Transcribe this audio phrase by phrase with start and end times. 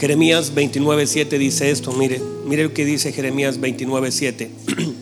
[0.00, 4.48] Jeremías 29.7 dice esto, mire, mire lo que dice Jeremías 29.7.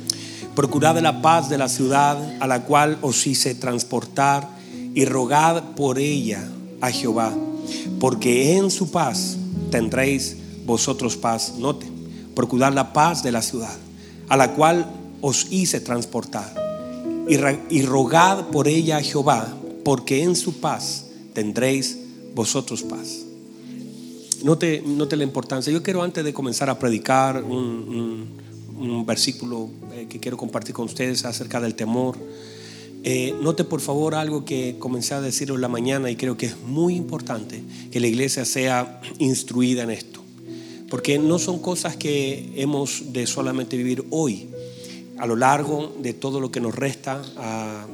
[0.56, 4.48] Procurad la paz de la ciudad a la cual os hice transportar
[4.96, 6.48] y rogad por ella
[6.80, 7.32] a Jehová,
[8.00, 9.37] porque en su paz
[9.71, 11.54] tendréis vosotros paz.
[11.56, 11.87] Note,
[12.35, 13.76] procurad la paz de la ciudad
[14.28, 14.90] a la cual
[15.21, 16.52] os hice transportar
[17.28, 19.46] y, rogad por ella a Jehová,
[19.84, 21.98] porque en su paz tendréis
[22.34, 23.27] vosotros paz.
[24.42, 25.73] Note, note la importancia.
[25.73, 28.37] Yo quiero antes de comenzar a predicar un,
[29.05, 32.16] versículo eh, que quiero compartir con ustedes acerca del temor.
[33.02, 36.46] Eh, note por favor algo que comencé a decir en la mañana y creo que
[36.46, 40.23] es muy importante que la iglesia sea instruida en esto.
[40.88, 44.48] Porque no son cosas que hemos de solamente vivir hoy.
[45.18, 47.87] A lo largo de todo lo que nos resta, ah,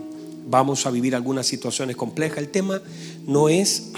[0.47, 2.39] vamos a vivir algunas situaciones complejas.
[2.39, 2.83] El tema
[3.27, 3.93] no es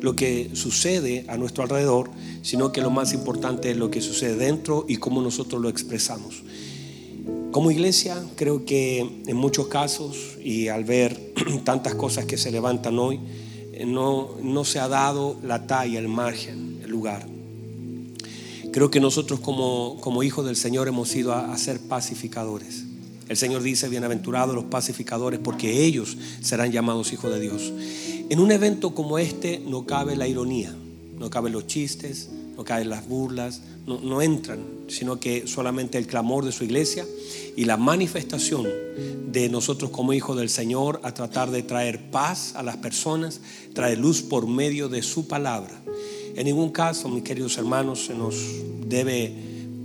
[0.00, 2.10] lo que sucede a nuestro alrededor,
[2.42, 6.42] sino que lo más importante es lo que sucede dentro y cómo nosotros lo expresamos.
[7.50, 11.32] Como iglesia, creo que en muchos casos, y al ver
[11.64, 13.18] tantas cosas que se levantan hoy,
[13.72, 17.26] eh, no, no se ha dado la talla, el margen, el lugar.
[18.72, 22.84] Creo que nosotros como, como hijos del Señor hemos ido a, a ser pacificadores.
[23.28, 27.72] El Señor dice, bienaventurados los pacificadores, porque ellos serán llamados hijos de Dios.
[28.28, 30.74] En un evento como este no cabe la ironía,
[31.18, 36.06] no caben los chistes, no caben las burlas, no, no, entran, sino que solamente el
[36.06, 37.04] clamor de su iglesia
[37.56, 38.66] y la manifestación
[39.30, 43.40] de nosotros como hijos del Señor a tratar de traer paz a las personas,
[43.74, 45.82] traer luz por medio de su palabra.
[46.36, 48.36] En ningún caso, mis queridos hermanos, se nos
[48.86, 49.32] debe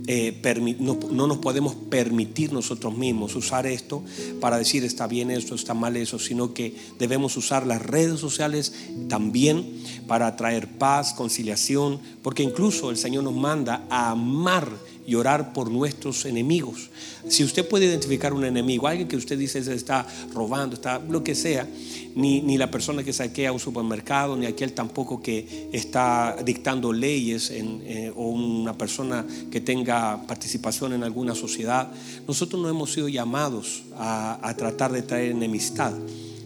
[0.06, 4.02] eh, no, no, nos podemos permitir nosotros mismos usar esto
[4.40, 8.74] para decir está bien esto, está mal eso, sino que debemos usar las redes sociales
[9.08, 14.68] también para traer paz, conciliación, porque incluso el Señor nos manda a amar
[15.06, 16.90] y orar por nuestros enemigos.
[17.28, 21.24] Si usted puede identificar un enemigo, alguien que usted dice se está robando, está lo
[21.24, 21.68] que sea,
[22.14, 27.50] ni, ni la persona que saquea un supermercado, ni aquel tampoco que está dictando leyes
[27.50, 31.90] eh, o una persona que tenga participación en alguna sociedad,
[32.26, 35.92] nosotros no hemos sido llamados a, a tratar de traer enemistad,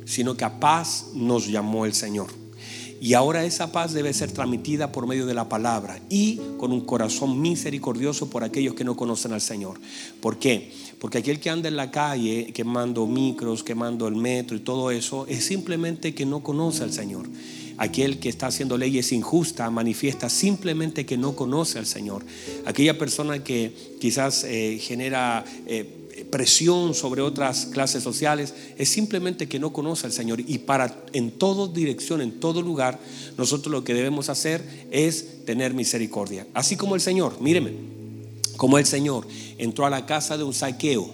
[0.04, 2.45] sino que a paz nos llamó el Señor.
[3.00, 6.80] Y ahora esa paz debe ser transmitida por medio de la palabra y con un
[6.80, 9.78] corazón misericordioso por aquellos que no conocen al Señor.
[10.20, 10.72] ¿Por qué?
[10.98, 15.26] Porque aquel que anda en la calle quemando micros, quemando el metro y todo eso,
[15.26, 17.28] es simplemente que no conoce al Señor.
[17.78, 22.24] Aquel que está haciendo leyes injustas manifiesta simplemente que no conoce al Señor.
[22.64, 25.44] Aquella persona que quizás eh, genera...
[25.66, 26.02] Eh,
[26.36, 30.38] presión sobre otras clases sociales, es simplemente que no conoce al Señor.
[30.46, 32.98] Y para en toda dirección, en todo lugar,
[33.38, 36.46] nosotros lo que debemos hacer es tener misericordia.
[36.52, 37.72] Así como el Señor, míreme,
[38.58, 39.26] como el Señor
[39.56, 41.08] entró a la casa de un saqueo.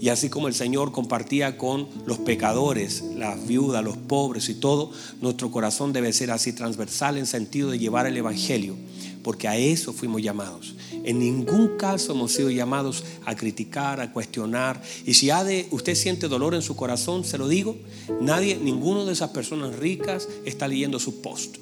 [0.00, 4.92] Y así como el Señor compartía con los pecadores, las viudas, los pobres y todo,
[5.20, 8.76] nuestro corazón debe ser así transversal en sentido de llevar el Evangelio
[9.22, 10.74] porque a eso fuimos llamados.
[11.04, 14.82] En ningún caso hemos sido llamados a criticar, a cuestionar.
[15.06, 15.30] Y si
[15.70, 17.76] usted siente dolor en su corazón, se lo digo,
[18.20, 21.56] nadie, ninguno de esas personas ricas está leyendo su post.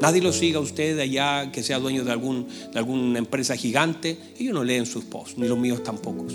[0.00, 3.56] Nadie lo siga a usted de allá que sea dueño de, algún, de alguna empresa
[3.56, 4.18] gigante.
[4.36, 6.26] Ellos no leen sus posts, ni los míos tampoco.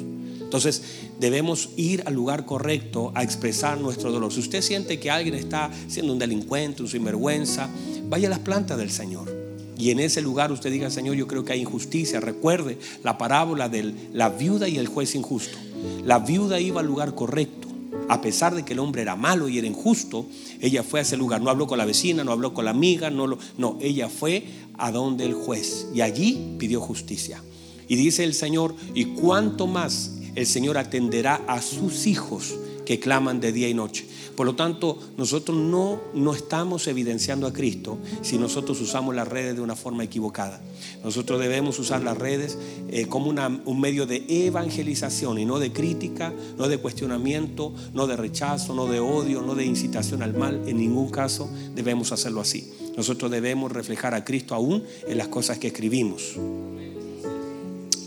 [0.48, 0.82] Entonces
[1.20, 4.32] debemos ir al lugar correcto a expresar nuestro dolor.
[4.32, 7.70] Si usted siente que alguien está siendo un delincuente, un sinvergüenza,
[8.10, 9.48] vaya a las plantas del Señor.
[9.78, 12.20] Y en ese lugar usted diga, Señor, yo creo que hay injusticia.
[12.20, 15.58] Recuerde la parábola de la viuda y el juez injusto.
[16.04, 17.68] La viuda iba al lugar correcto.
[18.10, 20.26] A pesar de que el hombre era malo y era injusto,
[20.62, 21.42] ella fue a ese lugar.
[21.42, 24.46] No habló con la vecina, no habló con la amiga, no, lo, no ella fue
[24.78, 25.88] a donde el juez.
[25.94, 27.44] Y allí pidió justicia.
[27.88, 32.56] Y dice el Señor, y cuánto más el Señor atenderá a sus hijos
[32.88, 34.06] que claman de día y noche.
[34.38, 39.58] Por lo tanto, nosotros no, no estamos evidenciando a Cristo si nosotros usamos las redes
[39.58, 40.62] de una forma equivocada.
[41.04, 42.58] Nosotros debemos usar las redes
[42.88, 48.16] eh, como un medio de evangelización y no de crítica, no de cuestionamiento, no de
[48.16, 50.62] rechazo, no de odio, no de incitación al mal.
[50.66, 52.72] En ningún caso debemos hacerlo así.
[52.96, 56.38] Nosotros debemos reflejar a Cristo aún en las cosas que escribimos.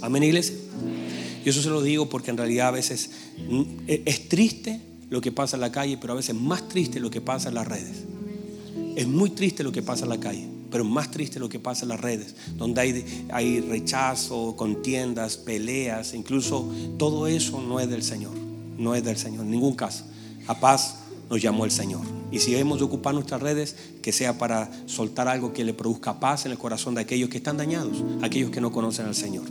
[0.00, 0.56] Amén, iglesia.
[1.44, 3.10] Y eso se lo digo porque en realidad a veces
[3.86, 7.10] e, es triste lo que pasa en la calle, pero a veces más triste lo
[7.10, 8.04] que pasa en las redes.
[8.96, 11.84] Es muy triste lo que pasa en la calle, pero más triste lo que pasa
[11.84, 18.02] en las redes, donde hay, hay rechazo, contiendas, peleas, incluso todo eso no es del
[18.02, 18.32] Señor,
[18.78, 20.04] no es del Señor, en ningún caso.
[20.46, 20.96] A paz
[21.28, 22.02] nos llamó el Señor.
[22.32, 26.20] Y si hemos de ocupar nuestras redes, que sea para soltar algo que le produzca
[26.20, 29.44] paz en el corazón de aquellos que están dañados, aquellos que no conocen al Señor.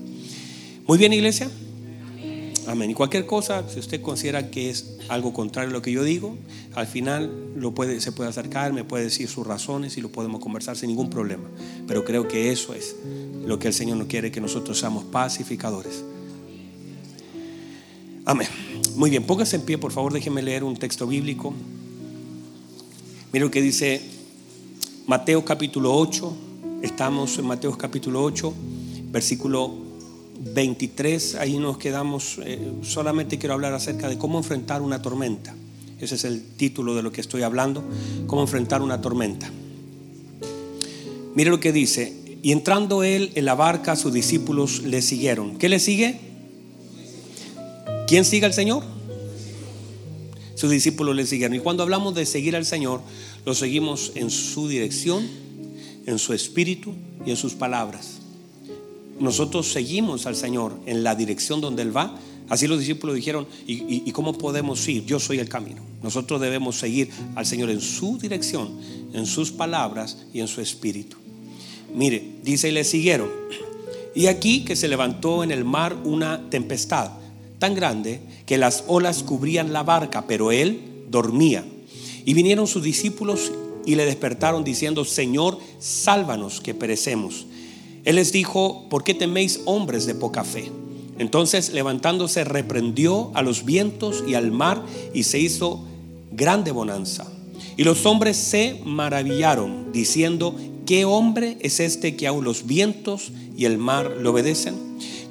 [0.86, 1.50] Muy bien, iglesia.
[2.70, 2.92] Amén.
[2.92, 6.38] Y cualquier cosa, si usted considera que es algo contrario a lo que yo digo,
[6.76, 10.40] al final lo puede, se puede acercar, me puede decir sus razones y lo podemos
[10.40, 11.46] conversar sin ningún problema.
[11.88, 12.96] Pero creo que eso es
[13.44, 16.04] lo que el Señor nos quiere, que nosotros seamos pacificadores.
[18.24, 18.48] Amén.
[18.94, 21.56] Muy bien, póngase en pie, por favor, déjeme leer un texto bíblico.
[23.34, 24.00] Mira lo que dice
[25.08, 26.38] Mateo capítulo 8.
[26.84, 28.54] Estamos en Mateo capítulo 8,
[29.12, 29.89] versículo
[30.40, 35.56] 23, ahí nos quedamos, eh, solamente quiero hablar acerca de cómo enfrentar una tormenta.
[36.00, 37.84] Ese es el título de lo que estoy hablando,
[38.26, 39.52] cómo enfrentar una tormenta.
[41.36, 45.58] Mire lo que dice, y entrando él en la barca, sus discípulos le siguieron.
[45.58, 46.20] ¿Qué le sigue?
[48.08, 48.84] ¿Quién sigue al Señor?
[50.56, 51.56] Sus discípulos le siguieron.
[51.56, 53.02] Y cuando hablamos de seguir al Señor,
[53.46, 55.28] lo seguimos en su dirección,
[56.06, 56.94] en su espíritu
[57.26, 58.19] y en sus palabras
[59.20, 62.18] nosotros seguimos al Señor en la dirección donde Él va,
[62.48, 65.06] así los discípulos dijeron, ¿y, cómo podemos ir?
[65.06, 65.82] Yo soy el camino.
[66.02, 68.80] Nosotros debemos seguir al Señor en su dirección,
[69.14, 71.18] en sus palabras y en su espíritu.
[71.94, 73.30] Mire, dice y le siguieron.
[74.16, 77.12] Y aquí que se levantó en el mar una tempestad
[77.60, 81.66] tan grande que las olas cubrían la barca, pero él dormía.
[82.26, 83.52] Y vinieron sus discípulos
[83.86, 87.46] y le despertaron diciendo, Señor, sálvanos que perecemos.
[88.06, 90.72] Él les dijo, ¿por qué teméis hombres de poca fe?
[91.18, 95.84] Entonces levantándose reprendió a los vientos y al mar y se hizo
[96.32, 97.28] grande bonanza.
[97.76, 100.56] Y los hombres se maravillaron diciendo,
[100.86, 104.76] ¿qué hombre es este que aún los vientos y el mar le obedecen?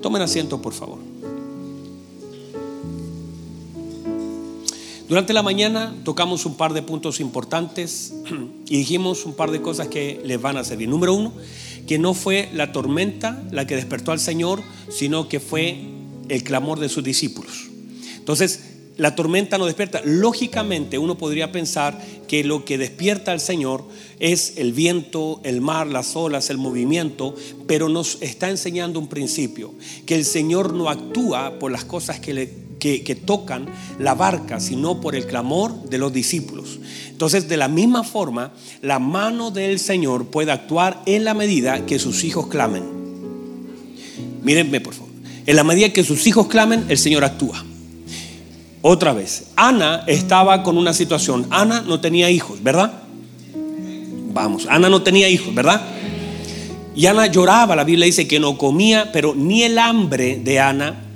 [0.03, 0.99] Tomen asiento, por favor.
[5.09, 8.13] Durante la mañana tocamos un par de puntos importantes
[8.67, 10.87] y dijimos un par de cosas que les van a servir.
[10.87, 11.33] Número uno,
[11.89, 15.79] que no fue la tormenta la que despertó al Señor, sino que fue
[16.29, 17.69] el clamor de sus discípulos.
[18.19, 18.61] Entonces,
[18.99, 20.03] la tormenta no despierta.
[20.05, 23.85] Lógicamente uno podría pensar que lo que despierta al Señor
[24.19, 27.35] es el viento, el mar, las olas, el movimiento,
[27.67, 29.73] pero nos está enseñando un principio,
[30.05, 33.67] que el Señor no actúa por las cosas que le que, tocan
[33.99, 36.79] la barca, sino por el clamor de los discípulos.
[37.11, 38.53] Entonces, de la misma forma,
[38.83, 42.85] la mano del Señor puede actuar en la medida que sus hijos clamen.
[44.43, 45.09] Mírenme, por favor.
[45.47, 47.65] En la medida que sus hijos clamen, el Señor actúa.
[48.83, 51.47] Otra vez, Ana estaba con una situación.
[51.51, 53.03] Ana no tenía hijos, ¿verdad?
[54.33, 55.83] Vamos, Ana no tenía hijos, ¿verdad?
[56.95, 61.08] Y Ana lloraba, la Biblia dice que no comía, pero ni el hambre de Ana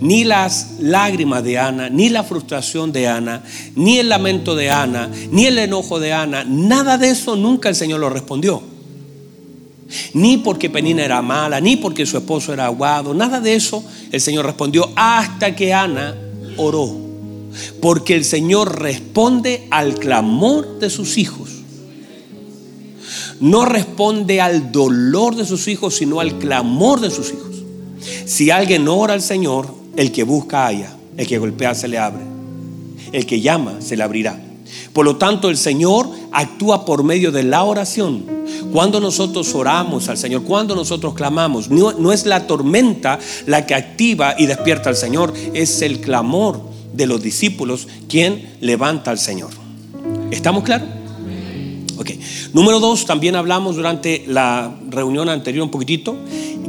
[0.00, 3.42] ni las lágrimas de Ana, ni la frustración de Ana,
[3.76, 7.74] ni el lamento de Ana, ni el enojo de Ana, nada de eso nunca el
[7.74, 8.62] Señor lo respondió.
[10.14, 13.82] Ni porque Penina era mala, ni porque su esposo era aguado, nada de eso
[14.12, 16.14] el Señor respondió hasta que Ana
[16.56, 17.10] oró.
[17.80, 21.50] Porque el Señor responde al clamor de sus hijos.
[23.40, 27.49] No responde al dolor de sus hijos, sino al clamor de sus hijos.
[28.24, 32.22] Si alguien ora al Señor, el que busca haya, el que golpea se le abre,
[33.12, 34.40] el que llama se le abrirá.
[34.92, 38.24] Por lo tanto, el Señor actúa por medio de la oración.
[38.72, 43.74] Cuando nosotros oramos al Señor, cuando nosotros clamamos, no, no, es la tormenta la que
[43.74, 46.60] activa y despierta al Señor, es el clamor
[46.92, 49.50] de los discípulos quien levanta al Señor.
[50.30, 50.99] ¿Estamos claros?
[52.52, 56.16] Número dos, también hablamos durante la reunión anterior un poquitito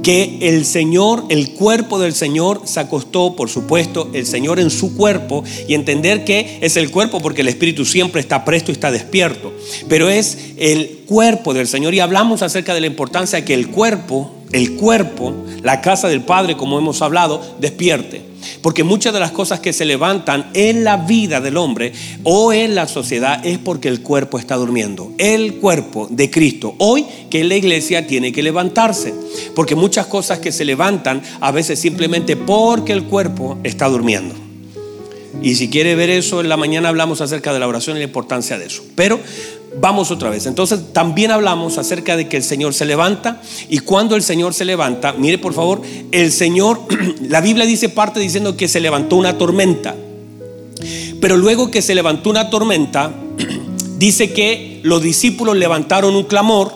[0.03, 4.95] que el Señor, el cuerpo del Señor se acostó, por supuesto, el Señor en su
[4.95, 8.91] cuerpo y entender que es el cuerpo porque el Espíritu siempre está presto y está
[8.91, 9.53] despierto,
[9.87, 13.69] pero es el cuerpo del Señor y hablamos acerca de la importancia de que el
[13.69, 18.31] cuerpo, el cuerpo, la casa del Padre, como hemos hablado, despierte.
[18.61, 21.93] Porque muchas de las cosas que se levantan en la vida del hombre
[22.23, 25.11] o en la sociedad es porque el cuerpo está durmiendo.
[25.17, 26.75] El cuerpo de Cristo.
[26.79, 29.13] Hoy que la iglesia tiene que levantarse.
[29.55, 34.35] Porque muchas cosas que se levantan a veces simplemente porque el cuerpo está durmiendo.
[35.41, 38.05] Y si quiere ver eso, en la mañana hablamos acerca de la oración y la
[38.05, 38.83] importancia de eso.
[38.95, 39.19] Pero
[39.79, 40.45] Vamos otra vez.
[40.45, 44.65] Entonces también hablamos acerca de que el Señor se levanta y cuando el Señor se
[44.65, 46.81] levanta, mire por favor, el Señor,
[47.21, 49.95] la Biblia dice parte diciendo que se levantó una tormenta.
[51.21, 53.13] Pero luego que se levantó una tormenta,
[53.97, 56.73] dice que los discípulos levantaron un clamor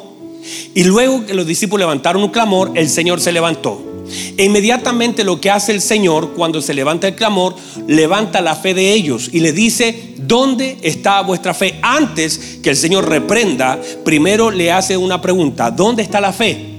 [0.74, 3.95] y luego que los discípulos levantaron un clamor, el Señor se levantó.
[4.38, 7.56] E inmediatamente lo que hace el Señor cuando se levanta el clamor,
[7.88, 11.80] levanta la fe de ellos y le dice, ¿dónde está vuestra fe?
[11.82, 16.76] Antes que el Señor reprenda, primero le hace una pregunta, ¿dónde está la fe?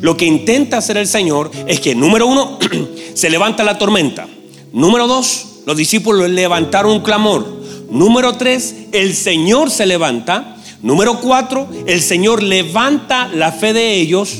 [0.00, 2.58] Lo que intenta hacer el Señor es que, número uno,
[3.14, 4.26] se levanta la tormenta.
[4.72, 7.46] Número dos, los discípulos levantaron un clamor.
[7.90, 10.56] Número tres, el Señor se levanta.
[10.82, 14.38] Número cuatro, el Señor levanta la fe de ellos.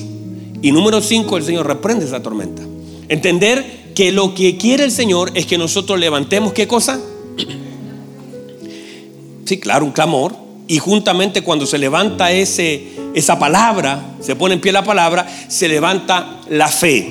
[0.63, 2.63] Y número cinco, el Señor reprende esa tormenta.
[3.09, 7.01] Entender que lo que quiere el Señor es que nosotros levantemos qué cosa?
[9.45, 10.35] Sí, claro, un clamor.
[10.67, 15.67] Y juntamente cuando se levanta ese, esa palabra, se pone en pie la palabra, se
[15.69, 17.09] levanta la fe.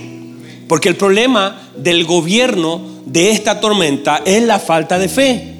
[0.68, 5.56] Porque el problema del gobierno de esta tormenta es la falta de fe.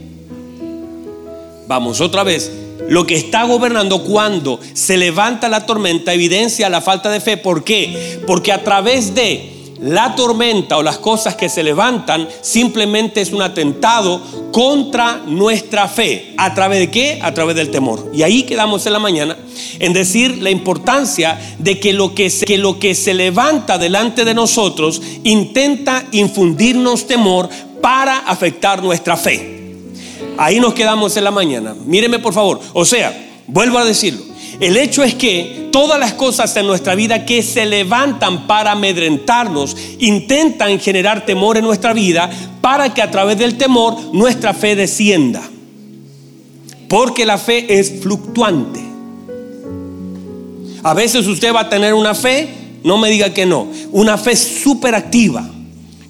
[1.68, 2.52] Vamos, otra vez.
[2.90, 7.38] Lo que está gobernando cuando se levanta la tormenta evidencia la falta de fe.
[7.38, 8.22] ¿Por qué?
[8.26, 13.42] Porque a través de la tormenta o las cosas que se levantan simplemente es un
[13.42, 16.34] atentado contra nuestra fe.
[16.38, 17.20] ¿A través de qué?
[17.22, 18.10] A través del temor.
[18.14, 19.38] Y ahí quedamos en la mañana
[19.80, 24.26] en decir la importancia de que lo que se, que lo que se levanta delante
[24.26, 27.50] de nosotros intenta infundirnos temor
[27.82, 29.67] para afectar nuestra fe.
[30.38, 31.76] Ahí nos quedamos en la mañana.
[31.86, 32.60] Míreme por favor.
[32.74, 33.16] O sea,
[33.48, 34.24] vuelvo a decirlo.
[34.60, 39.76] El hecho es que todas las cosas en nuestra vida que se levantan para amedrentarnos
[40.00, 42.30] intentan generar temor en nuestra vida
[42.62, 45.42] para que a través del temor nuestra fe descienda.
[46.90, 48.82] Porque la fe es fluctuante.
[50.84, 52.48] A veces usted va a tener una fe,
[52.84, 55.48] no me diga que no, una fe súper activa.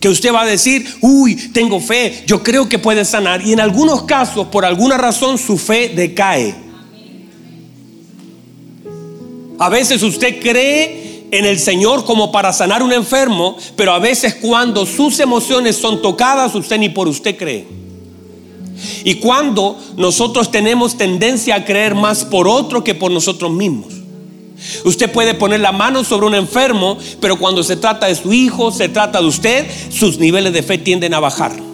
[0.09, 3.45] Usted va a decir, uy, tengo fe, yo creo que puede sanar.
[3.45, 6.55] Y en algunos casos, por alguna razón, su fe decae.
[9.59, 14.35] A veces usted cree en el Señor como para sanar un enfermo, pero a veces
[14.35, 17.65] cuando sus emociones son tocadas, usted ni por usted cree.
[19.03, 23.96] Y cuando nosotros tenemos tendencia a creer más por otro que por nosotros mismos.
[24.85, 28.71] Usted puede poner la mano sobre un enfermo, pero cuando se trata de su hijo,
[28.71, 31.67] se trata de usted, sus niveles de fe tienden a bajar.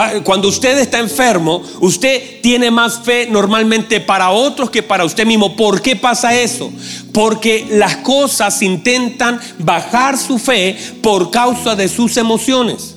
[0.00, 5.26] Ah, cuando usted está enfermo, usted tiene más fe normalmente para otros que para usted
[5.26, 5.56] mismo.
[5.56, 6.70] ¿Por qué pasa eso?
[7.12, 12.94] Porque las cosas intentan bajar su fe por causa de sus emociones.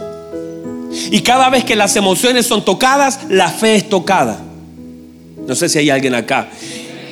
[1.09, 4.50] Y cada vez que las emociones son tocadas, la fe es tocada.
[5.47, 6.49] No sé si hay alguien acá.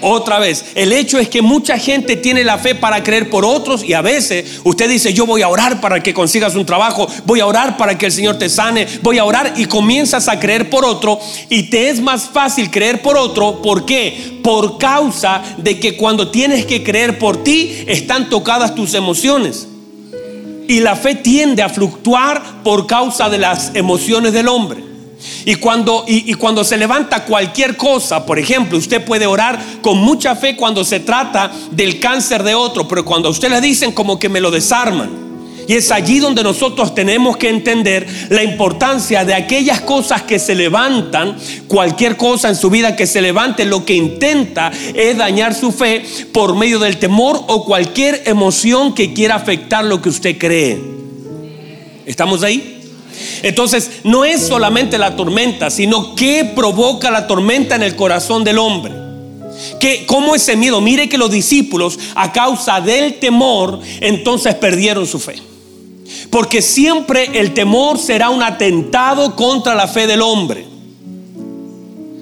[0.02, 3.84] Otra vez, el hecho es que mucha gente tiene la fe para creer por otros
[3.84, 7.42] y a veces usted dice, yo voy a orar para que consigas un trabajo, voy
[7.42, 10.70] a orar para que el Señor te sane, voy a orar y comienzas a creer
[10.70, 11.20] por otro
[11.50, 13.62] y te es más fácil creer por otro.
[13.62, 14.40] ¿Por qué?
[14.42, 19.68] Por causa de que cuando tienes que creer por ti están tocadas tus emociones.
[20.68, 24.89] Y la fe tiende a fluctuar por causa de las emociones del hombre.
[25.46, 30.36] Y cuando, y, cuando se levanta cualquier cosa, por ejemplo, usted puede orar con mucha
[30.36, 34.18] fe cuando se trata del cáncer de otro, pero cuando a usted le dicen como
[34.18, 35.30] que me lo desarman.
[35.68, 40.56] Y es allí donde nosotros tenemos que entender la importancia de aquellas cosas que se
[40.56, 45.72] levantan, cualquier cosa en su vida que se levante, lo que intenta es dañar su
[45.72, 50.82] fe por medio del temor o cualquier emoción que quiera afectar lo que usted cree.
[52.08, 52.79] ¿Estamos ahí?
[53.44, 58.60] Entonces, no es solamente la tormenta, sino qué provoca la tormenta en el corazón del
[58.60, 58.94] hombre.
[59.80, 60.80] Que, ¿Cómo ese miedo?
[60.82, 65.36] Mire que los discípulos, a causa del temor, entonces perdieron su fe.
[66.30, 70.69] Porque siempre el temor será un atentado contra la fe del hombre.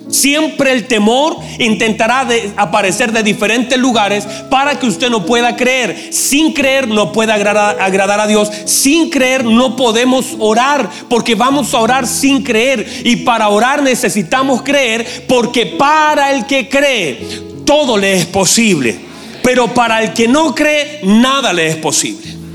[0.09, 6.09] Siempre el temor intentará aparecer de diferentes lugares para que usted no pueda creer.
[6.11, 8.49] Sin creer no puede agradar, a Dios.
[8.65, 12.87] Sin creer no podemos orar porque vamos a orar sin creer.
[13.03, 17.19] Y para orar necesitamos creer porque para el que cree
[17.65, 18.97] todo le es posible.
[19.43, 22.46] Pero para el que no cree nada le es posible.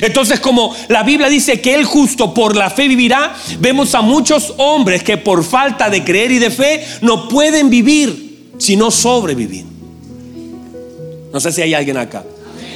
[0.00, 4.54] Entonces, como la Biblia dice que el justo por la fe vivirá, vemos a muchos
[4.58, 9.64] hombres que por falta de creer y de fe no pueden vivir, sino sobrevivir.
[11.32, 12.24] No sé si hay alguien acá.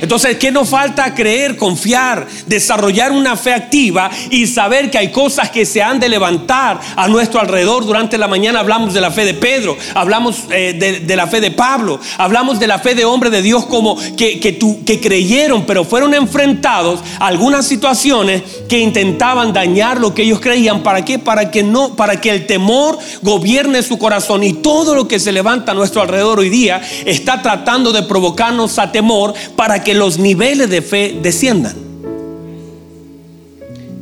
[0.00, 1.14] Entonces, ¿qué nos falta?
[1.14, 6.08] Creer, confiar, desarrollar una fe activa y saber que hay cosas que se han de
[6.08, 7.84] levantar a nuestro alrededor.
[7.84, 11.50] Durante la mañana hablamos de la fe de Pedro, hablamos eh, de, la fe de
[11.50, 15.84] Pablo, hablamos de la fe de hombres de Dios como que, que, que creyeron, pero
[15.84, 20.82] fueron enfrentados a algunas situaciones que intentaban dañar lo que ellos creían.
[20.82, 21.18] ¿Para qué?
[21.18, 25.32] Para que no, para que el temor gobierne su corazón y todo lo que se
[25.32, 30.18] levanta a nuestro alrededor hoy día está tratando de provocarnos a temor para que los
[30.18, 31.74] niveles de fe desciendan.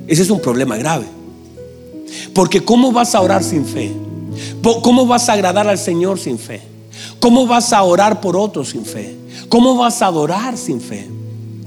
[0.07, 1.07] Ese es un problema grave.
[2.35, 3.93] Porque ¿cómo vas a orar sin fe?
[4.83, 6.61] ¿Cómo vas a agradar al Señor sin fe?
[7.21, 9.15] ¿Cómo vas a orar por otros sin fe?
[9.49, 11.09] ¿Cómo vas a adorar sin fe?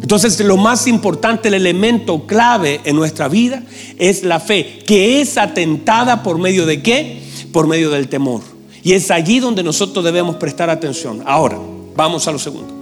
[0.02, 3.64] Entonces lo más importante, el elemento clave en nuestra vida
[3.98, 7.22] es la fe, que es atentada por medio de qué?
[7.52, 8.42] Por medio del temor.
[8.84, 11.22] Y es allí donde nosotros debemos prestar atención.
[11.26, 11.60] Ahora,
[11.96, 12.81] vamos a lo segundo.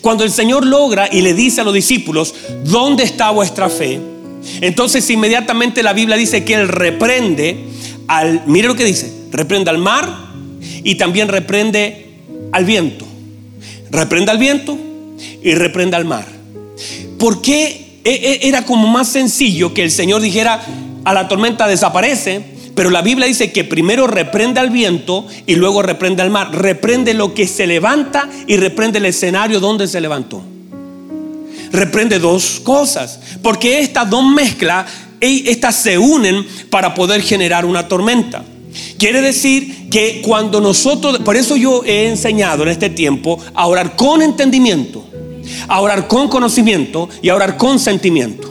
[0.00, 4.00] Cuando el Señor logra y le dice a los discípulos, ¿dónde está vuestra fe?
[4.60, 7.64] Entonces inmediatamente la Biblia dice que Él reprende
[8.08, 10.08] al, mire lo que dice, reprende al mar
[10.82, 12.06] y también reprende
[12.52, 13.06] al viento.
[13.90, 14.78] Reprende al viento
[15.42, 16.26] y reprende al mar.
[17.18, 20.62] ¿Por qué e, e, era como más sencillo que el Señor dijera
[21.04, 22.55] a la tormenta desaparece?
[22.76, 26.54] Pero la Biblia dice que primero reprende al viento y luego reprende al mar.
[26.54, 30.42] Reprende lo que se levanta y reprende el escenario donde se levantó.
[31.72, 33.18] Reprende dos cosas.
[33.42, 34.90] Porque estas dos mezclas,
[35.20, 38.44] estas se unen para poder generar una tormenta.
[38.98, 43.96] Quiere decir que cuando nosotros, por eso yo he enseñado en este tiempo a orar
[43.96, 45.02] con entendimiento,
[45.66, 48.45] a orar con conocimiento y a orar con sentimiento.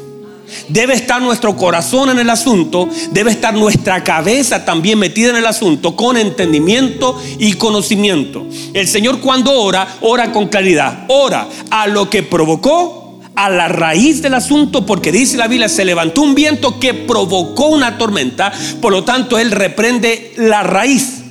[0.69, 5.45] Debe estar nuestro corazón en el asunto, debe estar nuestra cabeza también metida en el
[5.45, 8.45] asunto con entendimiento y conocimiento.
[8.73, 14.21] El Señor cuando ora, ora con claridad, ora a lo que provocó, a la raíz
[14.21, 18.93] del asunto, porque dice la Biblia, se levantó un viento que provocó una tormenta, por
[18.93, 21.24] lo tanto Él reprende la raíz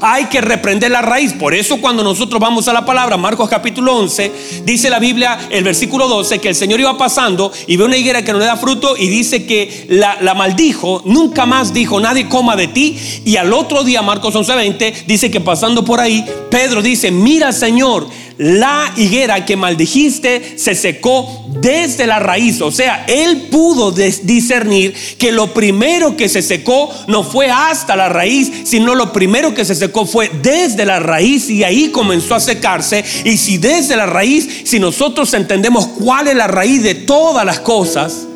[0.00, 1.32] hay que reprender la raíz.
[1.32, 4.32] Por eso cuando nosotros vamos a la palabra, Marcos capítulo 11,
[4.64, 8.22] dice la Biblia, el versículo 12, que el Señor iba pasando y ve una higuera
[8.22, 12.56] que no le da fruto y dice que la, maldijo, nunca más dijo, nadie coma
[12.56, 12.98] de ti.
[13.24, 17.52] Y al otro día, Marcos 11, 20, dice que pasando por ahí, Pedro dice, mira
[17.52, 18.08] Señor,
[18.38, 22.60] la higuera que maldijiste se secó desde la raíz.
[22.60, 28.08] O sea, él pudo discernir que lo primero que se secó no fue hasta la
[28.08, 32.40] raíz, sino lo primero que se secó fue desde la raíz y ahí comenzó a
[32.40, 33.04] secarse.
[33.24, 37.60] Y si desde la raíz, si nosotros entendemos cuál es la raíz de todas las
[37.60, 38.26] cosas,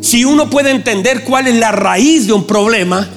[0.00, 3.08] si uno puede entender cuál es la raíz de un problema,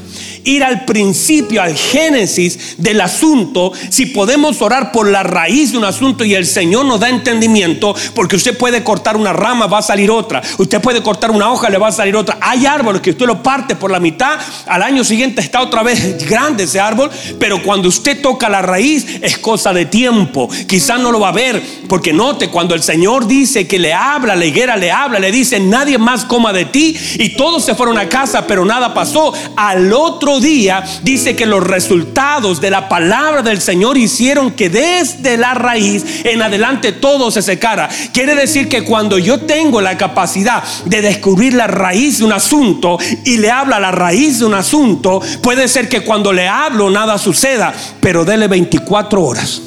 [0.44, 5.86] ir al principio, al génesis del asunto, si podemos orar por la raíz de un
[5.86, 9.84] asunto y el Señor nos da entendimiento, porque usted puede cortar una rama, va a
[9.84, 12.38] salir otra, usted puede cortar una hoja, le va a salir otra.
[12.42, 16.26] Hay árboles que usted lo parte por la mitad, al año siguiente está otra vez
[16.30, 20.50] grande ese árbol, pero cuando usted toca la raíz es cosa de tiempo.
[20.68, 24.36] Quizás no lo va a ver, porque note, cuando el Señor dice que le habla,
[24.36, 27.98] la higuera le habla, le dice, nadie más coma de ti, y todos se fueron
[27.98, 29.34] a casa, pero nada pasó.
[29.56, 29.94] Al
[30.40, 36.06] día dice que los resultados de la palabra del Señor hicieron que desde la raíz
[36.24, 37.90] en adelante todo se secara.
[38.14, 42.98] Quiere decir que cuando yo tengo la capacidad de descubrir la raíz de un asunto
[43.26, 47.18] y le habla la raíz de un asunto, puede ser que cuando le hablo nada
[47.18, 49.62] suceda, pero dele 24 horas.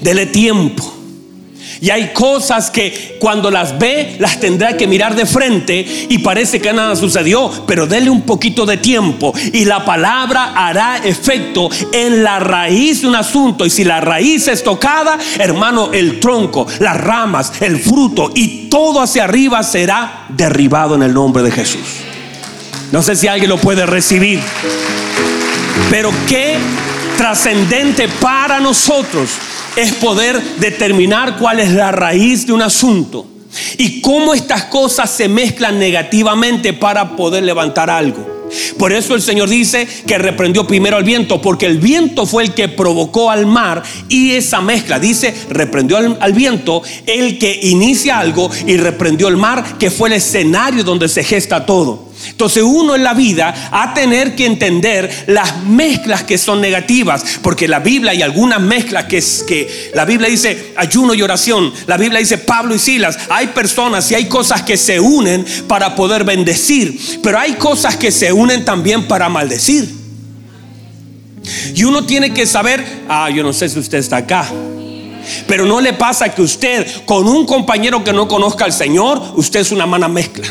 [0.00, 0.95] Dele tiempo
[1.80, 6.60] y hay cosas que cuando las ve las tendrá que mirar de frente y parece
[6.60, 12.22] que nada sucedió, pero dele un poquito de tiempo y la palabra hará efecto en
[12.22, 13.66] la raíz de un asunto.
[13.66, 19.00] Y si la raíz es tocada, hermano, el tronco, las ramas, el fruto y todo
[19.00, 21.80] hacia arriba será derribado en el nombre de Jesús.
[22.92, 24.40] No sé si alguien lo puede recibir,
[25.90, 26.56] pero qué
[27.16, 29.30] trascendente para nosotros
[29.76, 33.26] es poder determinar cuál es la raíz de un asunto
[33.78, 38.36] y cómo estas cosas se mezclan negativamente para poder levantar algo.
[38.78, 42.54] Por eso el Señor dice que reprendió primero al viento, porque el viento fue el
[42.54, 44.98] que provocó al mar y esa mezcla.
[44.98, 50.14] Dice, reprendió al, viento el que inicia algo y reprendió el mar, que fue el
[50.14, 52.06] escenario donde se gesta todo.
[52.30, 57.68] Entonces uno en la vida a tener que entender las mezclas que son negativas, porque
[57.68, 61.96] la Biblia hay algunas mezclas que, es, que la Biblia dice ayuno y oración, la
[61.96, 66.24] Biblia dice Pablo y Silas, hay personas y hay cosas que se unen para poder
[66.24, 69.88] bendecir, pero hay cosas que se unen también para maldecir.
[71.74, 74.50] Y uno tiene que saber, ah, yo no sé si usted está acá.
[75.46, 79.60] Pero no le pasa que usted con un compañero que no conozca al Señor, usted
[79.60, 80.46] es una mala mezcla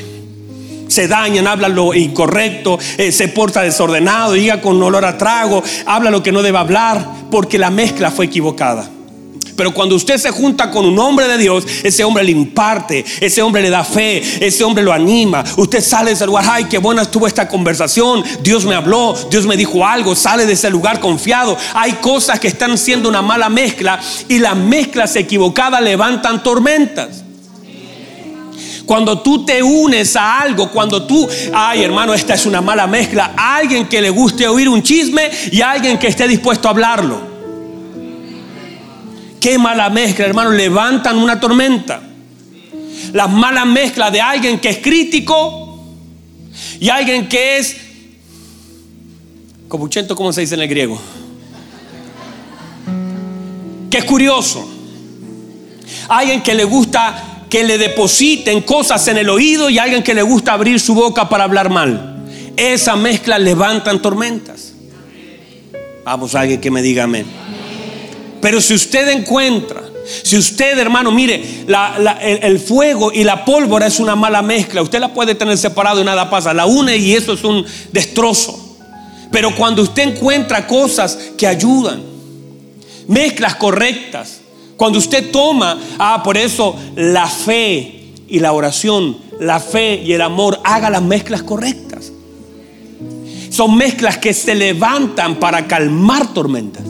[0.96, 6.10] se dañan, habla lo incorrecto, eh, se porta desordenado, diga con olor a trago, habla
[6.10, 8.90] lo que no debe hablar, porque la mezcla fue equivocada.
[9.58, 13.42] Pero cuando usted se junta con un hombre de Dios, ese hombre le imparte, ese
[13.42, 15.44] hombre le da fe, ese hombre lo anima.
[15.58, 18.24] Usted sale de ese lugar, ay, qué buena estuvo esta conversación.
[18.42, 21.58] Dios me habló, Dios me dijo algo, sale de ese lugar confiado.
[21.74, 27.25] Hay cosas que están siendo una mala mezcla y las mezclas equivocadas levantan tormentas.
[28.86, 33.34] Cuando tú te unes a algo, cuando tú, ay hermano, esta es una mala mezcla,
[33.36, 37.20] alguien que le guste oír un chisme y alguien que esté dispuesto a hablarlo.
[39.40, 42.02] Qué mala mezcla, hermano, levantan una tormenta.
[43.14, 45.80] Las malas mezclas de alguien que es crítico
[46.80, 47.78] y alguien que es
[49.68, 51.00] copuchento, ¿cómo se dice en el griego?
[53.90, 54.68] Que es curioso.
[56.08, 60.24] Alguien que le gusta que le depositen cosas en el oído y alguien que le
[60.24, 62.18] gusta abrir su boca para hablar mal.
[62.58, 64.74] Esa mezcla levantan tormentas.
[66.04, 67.26] Vamos, alguien que me diga amén.
[68.42, 69.82] Pero si usted encuentra,
[70.22, 74.82] si usted, hermano, mire, el, el, fuego y la pólvora es una mala mezcla.
[74.82, 76.54] Usted la puede tener separado y nada pasa.
[76.54, 78.76] La une y eso es un destrozo.
[79.32, 82.04] Pero cuando usted encuentra cosas que ayudan,
[83.08, 84.42] mezclas correctas,
[84.78, 90.22] cuando usted toma, ah, por eso la fe y la oración, la fe y el
[90.22, 92.12] amor, haga las mezclas correctas.
[93.50, 96.84] Son mezclas que se levantan para calmar tormentas.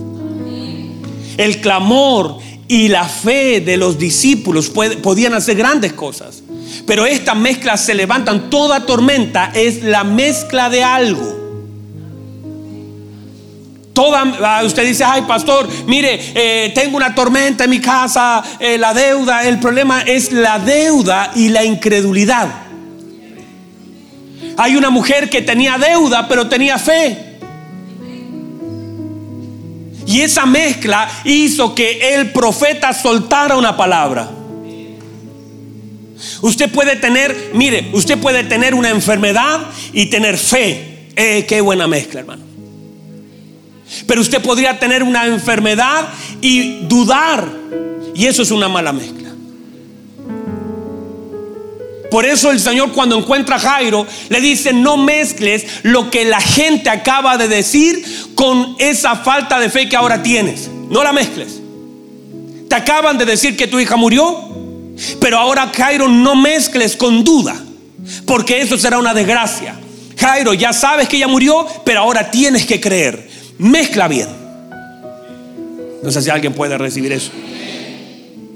[1.38, 6.42] El clamor y la fe de los discípulos podían hacer grandes cosas.
[6.88, 8.50] Pero estas mezclas se levantan.
[8.50, 11.45] Toda tormenta es la mezcla de algo.
[13.96, 18.78] Toda, ah, usted dice, ay pastor, mire, eh, tengo una tormenta en mi casa, eh,
[18.78, 22.50] la deuda, el problema es la deuda y la incredulidad.
[24.58, 27.38] Hay una mujer que tenía deuda, pero tenía fe.
[30.06, 34.30] Y esa mezcla hizo que el profeta soltara una palabra.
[36.42, 39.62] Usted puede tener, mire, usted puede tener una enfermedad
[39.94, 41.08] y tener fe.
[41.16, 42.45] Eh, qué buena mezcla, hermano.
[44.08, 46.10] Pero usted podría tener una enfermedad
[46.42, 47.48] y dudar.
[48.14, 49.16] Y eso es una mala mezcla.
[52.16, 56.40] Por eso el Señor cuando encuentra a Jairo le dice, no mezcles lo que la
[56.40, 58.06] gente acaba de decir
[58.36, 60.70] con esa falta de fe que ahora tienes.
[60.90, 61.60] No la mezcles.
[62.70, 64.40] Te acaban de decir que tu hija murió,
[65.20, 67.56] pero ahora Jairo no mezcles con duda,
[68.26, 69.78] porque eso será una desgracia.
[70.18, 74.28] Jairo, ya sabes que ella murió, pero ahora tienes que creer mezcla bien.
[76.04, 77.32] No sé si alguien puede recibir eso.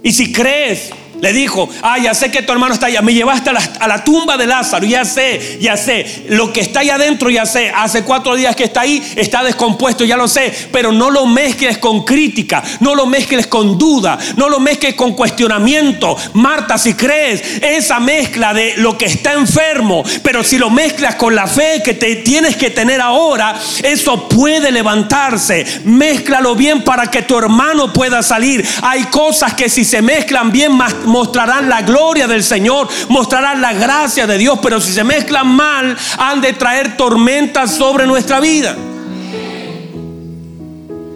[0.04, 3.02] Y si crees le dijo, ah, ya sé que tu hermano está allá.
[3.02, 4.86] Me llevaste a la, a la, tumba de Lázaro.
[4.86, 6.26] Ya sé, ya sé.
[6.30, 7.72] Lo que está allá adentro, ya sé.
[7.76, 10.54] Hace cuatro días que está ahí, está descompuesto, ya lo sé.
[10.72, 12.64] Pero no lo mezcles con crítica.
[12.80, 14.18] No lo mezcles con duda.
[14.38, 16.16] No lo mezcles con cuestionamiento.
[16.34, 21.36] Marta, si crees esa mezcla de lo que está enfermo, pero si lo mezclas con
[21.36, 25.66] la fe que te tienes que tener ahora, eso puede levantarse.
[25.84, 28.66] Mézclalo bien para que tu hermano pueda salir.
[28.82, 33.74] Hay cosas que si se mezclan bien más mostrarán la gloria del Señor, mostrarán la
[33.74, 38.76] gracia de Dios, pero si se mezclan mal, han de traer tormentas sobre nuestra vida.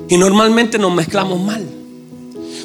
[0.10, 1.83] Y normalmente nos mezclamos mal.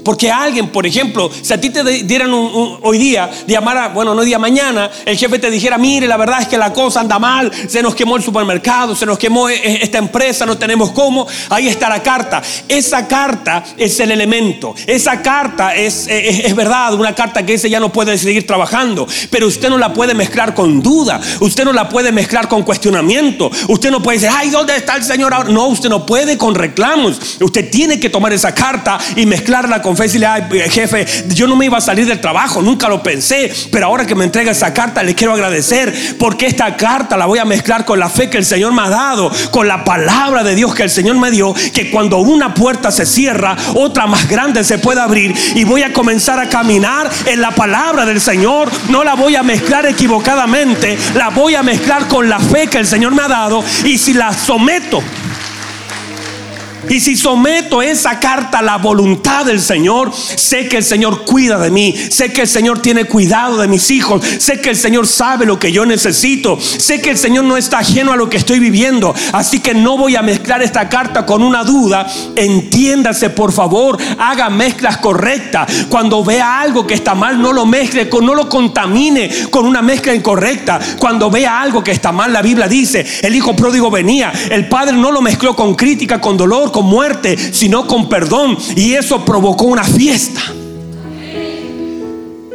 [0.05, 4.39] Porque alguien, por ejemplo, si a ti te dieran hoy día, llamara, bueno, no día
[4.39, 7.83] mañana, el jefe te dijera, mire, la verdad es que la cosa anda mal, se
[7.83, 11.69] nos quemó el supermercado, se nos quemó e, e, esta empresa, no tenemos cómo, ahí
[11.69, 12.43] está la carta.
[12.69, 17.71] Esa carta es el elemento, esa carta es, e, es, verdad, una carta que dice
[17.71, 21.73] ya no puede seguir trabajando, pero usted no la puede mezclar con duda, usted no
[21.73, 25.51] la puede mezclar con cuestionamiento, usted no puede decir, ay, ¿dónde está el Señor ahora?
[25.51, 29.97] No, usted no puede con reclamos, usted tiene que tomar esa carta y mezclarla con
[30.05, 33.87] y decirle, jefe, yo no me iba a salir del trabajo, nunca lo pensé, pero
[33.87, 37.45] ahora que me entrega esa carta le quiero agradecer porque esta carta la voy a
[37.45, 40.75] mezclar con la fe que el Señor me ha dado, con la palabra de Dios
[40.75, 44.79] que el Señor me dio, que cuando una puerta se cierra, otra más grande se
[44.79, 49.15] puede abrir y voy a comenzar a caminar en la palabra del Señor, no la
[49.15, 53.23] voy a mezclar equivocadamente, la voy a mezclar con la fe que el Señor me
[53.23, 55.03] ha dado y si la someto
[56.89, 61.59] y si someto esa carta a la voluntad del Señor, sé que el Señor cuida
[61.59, 65.07] de mí, sé que el Señor tiene cuidado de mis hijos, sé que el Señor
[65.07, 68.37] sabe lo que yo necesito, sé que el Señor no está ajeno a lo que
[68.37, 69.15] estoy viviendo.
[69.33, 72.07] Así que no voy a mezclar esta carta con una duda.
[72.37, 75.71] Entiéndase, por favor, haga mezclas correctas.
[75.89, 80.15] Cuando vea algo que está mal, no lo mezcle, no lo contamine con una mezcla
[80.15, 80.79] incorrecta.
[80.99, 84.97] Cuando vea algo que está mal, la Biblia dice, el hijo pródigo venía, el padre
[84.97, 88.57] no lo mezcló con crítica, con dolor, muerte, sino con perdón.
[88.77, 90.43] Y eso provocó una fiesta.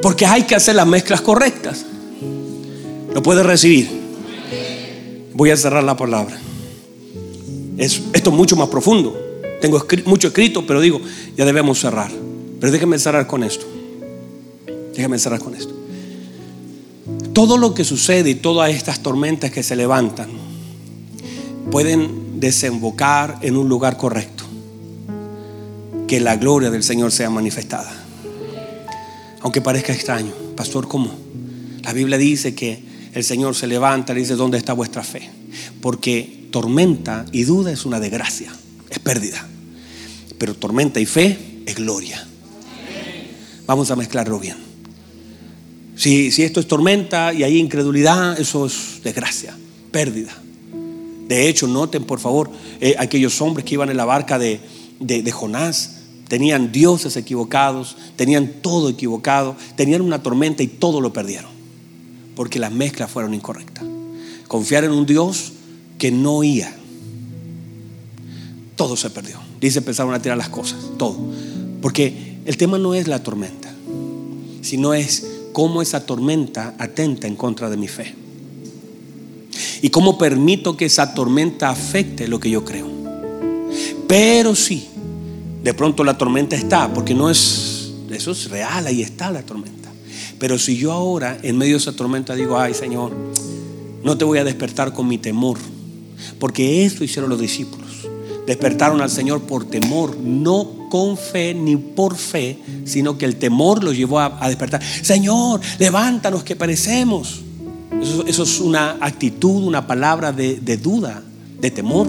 [0.02, 1.86] Porque hay que hacer las mezclas correctas.
[3.14, 3.90] Lo puede recibir.
[5.34, 6.38] Voy a cerrar la palabra.
[7.78, 9.18] Es, esto es mucho más profundo.
[9.62, 11.00] Tengo mucho escrito, pero digo,
[11.38, 12.12] ya debemos cerrar.
[12.60, 13.66] Pero déjenme cerrar con esto.
[14.94, 15.74] Déjenme cerrar con esto.
[17.34, 20.43] todo lo que sucede y todas estas tormentas que se levantan
[21.72, 24.44] pueden desembocar en un lugar correcto.
[26.08, 27.92] Que la gloria del Señor sea manifestada.
[29.42, 31.12] Aunque parezca extraño, pastor, ¿cómo?
[31.84, 35.30] La Biblia dice que el Señor se levanta y dice, ¿dónde está vuestra fe?
[35.82, 38.52] Porque tormenta y duda es una desgracia,
[38.90, 39.48] es pérdida.
[40.38, 42.26] Pero tormenta y fe es gloria.
[43.66, 44.58] Vamos a mezclarlo bien.
[45.96, 49.56] Si, si esto es tormenta y hay incredulidad, eso es desgracia,
[49.92, 50.34] pérdida.
[51.34, 54.62] De hecho, noten por favor, eh, aquellos hombres que iban en la barca de,
[55.00, 61.50] de, Jonás, tenían dioses equivocados, tenían todo equivocado, tenían una tormenta y todo lo perdieron,
[62.36, 63.84] porque las mezclas fueron incorrectas.
[64.48, 65.54] Confiar en un Dios
[65.98, 66.72] que no oía,
[68.76, 69.40] todo se perdió.
[69.60, 71.18] Dice, empezaron a tirar las cosas, todo.
[71.82, 73.74] Porque el tema no es la tormenta,
[74.62, 78.23] sino es cómo esa tormenta atenta en contra de mi fe.
[79.84, 82.88] Y cómo permito que esa tormenta afecte lo que yo creo.
[84.08, 84.88] Pero sí,
[85.62, 89.92] de pronto la tormenta está, porque no es, eso es real, ahí está la tormenta.
[90.40, 93.12] Pero si yo ahora en medio de esa tormenta digo, ay Señor,
[94.02, 95.58] no te voy a despertar con mi temor,
[96.40, 98.08] porque eso hicieron los discípulos.
[98.48, 103.84] Despertaron al Señor por temor, no con fe ni por fe, sino que el temor
[103.84, 104.82] los llevó a, despertar.
[104.82, 107.43] Señor, levántanos que perecemos.
[108.02, 111.24] Eso, es una actitud, una palabra de, duda,
[111.62, 112.08] de temor.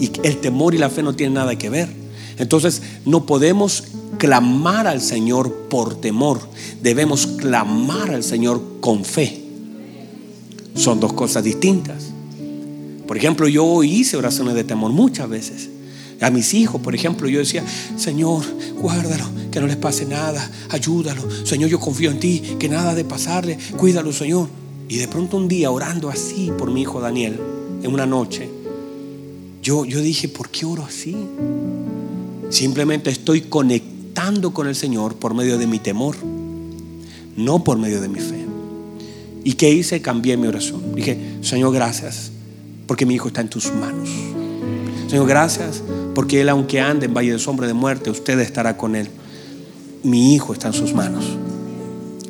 [0.00, 1.88] Y el temor y la fe no tienen nada que ver.
[2.38, 3.84] Entonces no podemos
[4.18, 6.40] clamar al Señor por temor,
[6.82, 9.42] debemos clamar al Señor con fe.
[10.74, 12.04] Son dos cosas distintas.
[13.06, 15.70] Por ejemplo, yo hice oraciones de temor muchas veces.
[16.20, 17.64] A mis hijos, por ejemplo, yo decía,
[17.96, 18.44] Señor,
[18.80, 21.22] guárdalo, que no les pase nada, ayúdalo.
[21.44, 24.48] Señor, yo confío en ti, que nada de pasarle, cuídalo, Señor.
[24.88, 27.38] Y de pronto un día, orando así por mi hijo Daniel,
[27.82, 28.48] en una noche,
[29.62, 31.14] yo, yo dije, ¿por qué oro así?
[32.48, 36.16] Simplemente estoy conectando con el Señor por medio de mi temor,
[37.36, 38.46] no por medio de mi fe.
[39.44, 40.00] ¿Y qué hice?
[40.00, 40.94] Cambié mi oración.
[40.94, 42.32] Dije, Señor, gracias
[42.86, 44.08] porque mi hijo está en tus manos.
[45.08, 45.82] Señor, gracias
[46.14, 49.08] porque él, aunque ande en valle de sombra de muerte, usted estará con él.
[50.02, 51.24] Mi hijo está en sus manos.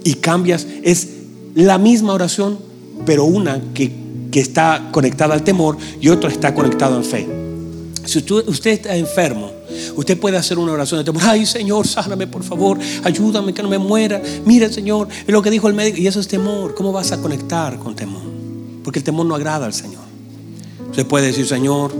[0.04, 1.17] Y cambias, es
[1.54, 2.58] la misma oración,
[3.06, 3.92] pero una que,
[4.30, 7.26] que está conectada al temor y otra está conectada al fe.
[8.04, 9.50] Si usted, usted está enfermo,
[9.96, 11.22] Usted puede hacer una oración de temor.
[11.24, 12.78] Ay, Señor, sáname, por favor.
[13.04, 14.20] Ayúdame que no me muera.
[14.44, 15.98] Mire, Señor, es lo que dijo el médico.
[15.98, 16.74] Y eso es temor.
[16.74, 18.22] ¿Cómo vas a conectar con temor?
[18.82, 20.02] Porque el temor no agrada al Señor.
[20.90, 21.92] Usted puede decir, Señor,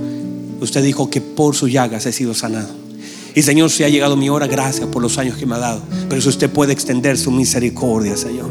[0.61, 2.69] usted dijo que por sus llagas he sido sanado.
[3.35, 5.83] Y Señor, si ha llegado mi hora, gracias por los años que me ha dado.
[6.09, 8.51] Pero si usted puede extender su misericordia, Señor.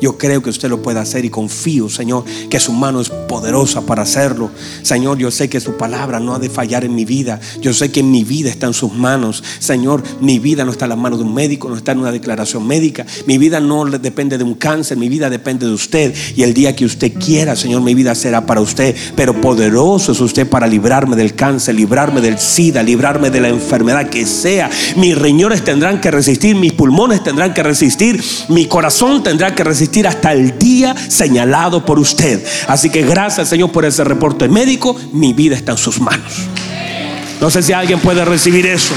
[0.00, 3.82] Yo creo que usted lo puede hacer y confío, Señor, que su mano es poderosa
[3.82, 4.50] para hacerlo.
[4.82, 7.40] Señor, yo sé que su palabra no ha de fallar en mi vida.
[7.60, 9.42] Yo sé que mi vida está en sus manos.
[9.58, 12.12] Señor, mi vida no está en las manos de un médico, no está en una
[12.12, 13.04] declaración médica.
[13.26, 16.14] Mi vida no depende de un cáncer, mi vida depende de usted.
[16.36, 18.94] Y el día que usted quiera, Señor, mi vida será para usted.
[19.16, 24.08] Pero poderoso es usted para librarme del cáncer, librarme del SIDA, librarme de la enfermedad
[24.08, 24.70] que sea.
[24.96, 29.87] Mis riñones tendrán que resistir, mis pulmones tendrán que resistir, mi corazón tendrá que resistir
[30.06, 32.44] hasta el día señalado por usted.
[32.66, 34.96] Así que gracias Señor por ese reporte médico.
[35.12, 36.32] Mi vida está en sus manos.
[37.40, 38.94] No sé si alguien puede recibir eso.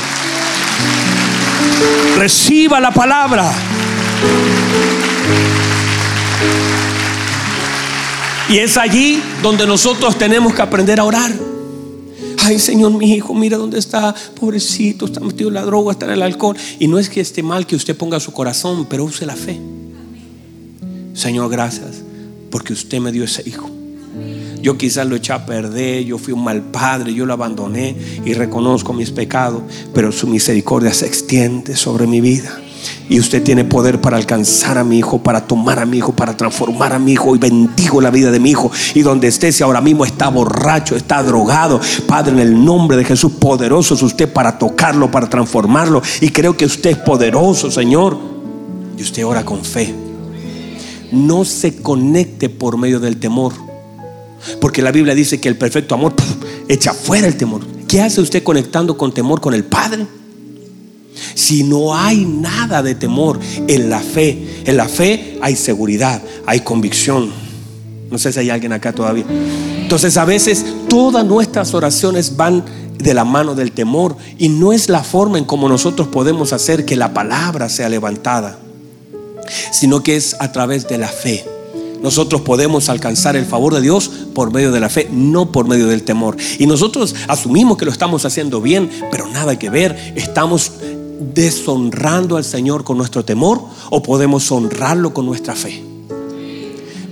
[2.18, 3.52] Reciba la palabra.
[8.50, 11.32] Y es allí donde nosotros tenemos que aprender a orar.
[12.44, 16.14] Ay, Señor, mi hijo, mira dónde está, pobrecito, está metido en la droga, está en
[16.14, 16.58] el alcohol.
[16.80, 19.60] Y no es que esté mal que usted ponga su corazón, pero use la fe.
[21.14, 22.02] Señor, gracias
[22.52, 23.70] porque usted me dio ese hijo.
[24.62, 28.34] Yo quizás lo eché a perder, yo fui un mal padre, yo lo abandoné y
[28.34, 32.60] reconozco mis pecados, pero su misericordia se extiende sobre mi vida.
[33.10, 36.38] Y usted tiene poder para alcanzar a mi hijo, para tomar a mi hijo, para
[36.38, 37.36] transformar a mi hijo.
[37.36, 38.72] Y bendigo la vida de mi hijo.
[38.96, 43.04] Y donde esté, si ahora mismo está borracho, está drogado, Padre, en el nombre de
[43.04, 46.02] Jesús, poderoso es usted para tocarlo, para transformarlo.
[46.22, 48.18] Y creo que usted es poderoso, Señor.
[48.98, 49.94] Y usted ora con fe
[51.12, 53.54] no se conecte por medio del temor.
[54.60, 56.14] Porque la Biblia dice que el perfecto amor
[56.68, 57.62] echa fuera el temor.
[57.88, 60.08] ¿Qué hace usted conectando con temor con el Padre?
[61.36, 66.62] Si no hay nada de temor en la fe, en la fe hay seguridad, hay
[66.62, 67.32] convicción.
[68.10, 69.26] No sé si hay alguien acá todavía.
[69.82, 72.64] Entonces a veces todas nuestras oraciones van
[72.98, 76.86] de la mano del temor y no es la forma en como nosotros podemos hacer
[76.86, 78.58] que la palabra sea levantada
[79.72, 81.46] sino que es a través de la fe.
[82.02, 85.88] Nosotros podemos alcanzar el favor de Dios por medio de la fe, no por medio
[85.88, 86.36] del temor.
[86.58, 90.14] Y nosotros asumimos que lo estamos haciendo bien, pero nada que ver.
[90.16, 90.72] Estamos
[91.34, 93.62] deshonrando al Señor con nuestro temor
[93.92, 95.91] o podemos honrarlo con nuestra fe.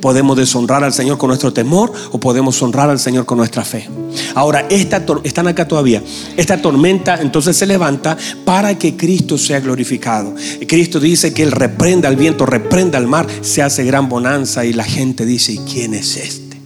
[0.02, 3.90] Podemos deshonrar al Señor con nuestro temor o podemos honrar al Señor con nuestra fe.
[4.36, 6.04] Ahora, esta están acá todavía.
[6.38, 10.34] Esta tormenta entonces se levanta para que Cristo sea glorificado.
[10.68, 14.74] Cristo dice que Él reprenda al viento, reprenda al mar, se hace gran bonanza y
[14.74, 16.58] la gente dice, ¿y quién es este?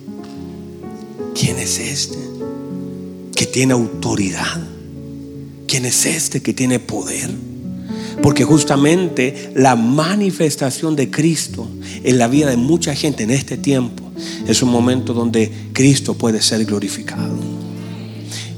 [1.34, 2.18] ¿Quién es este?
[3.36, 4.62] Que tiene autoridad.
[5.68, 7.32] ¿Quién es este que tiene poder?
[8.22, 11.68] Porque justamente la manifestación de Cristo
[12.04, 14.04] en la vida de mucha gente en este tiempo
[14.48, 17.36] es un momento donde Cristo puede ser glorificado.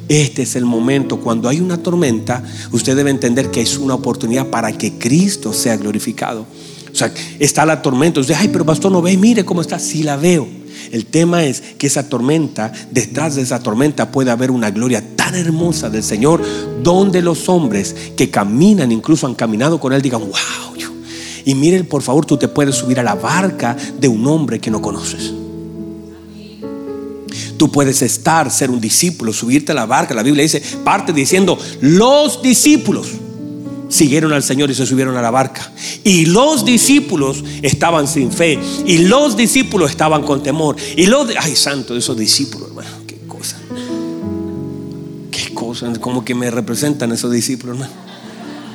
[0.08, 4.48] Este es el momento cuando hay una tormenta, usted debe entender que es una oportunidad
[4.48, 6.46] para que Cristo sea glorificado.
[6.92, 10.04] O sea, está la tormenta, usted, ay, pero pastor, no ve, mire cómo está, sí
[10.04, 10.48] la veo.
[10.92, 15.36] El tema es que esa tormenta, detrás de esa tormenta puede haber una gloria tan
[15.36, 16.42] hermosa del Señor,
[16.84, 20.76] donde los hombres que caminan, incluso han caminado con Él, digan, wow.
[21.46, 24.72] Y miren, por favor, tú te puedes subir a la barca de un hombre que
[24.72, 25.32] no conoces.
[27.56, 30.16] Tú puedes estar, ser un discípulo, subirte a la barca.
[30.16, 33.08] La Biblia dice, parte diciendo, los discípulos
[33.96, 35.72] siguieron al Señor y se subieron a la barca.
[36.04, 38.60] Y los discípulos estaban sin fe.
[38.86, 40.76] Y los discípulos estaban con temor.
[40.96, 43.58] Y los, ay santo, esos discípulos, hermano, qué cosa.
[45.32, 47.94] Qué cosa, como que me representan esos discípulos, hermano.